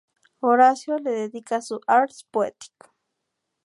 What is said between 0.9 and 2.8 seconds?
le dedica su "Ars poetic".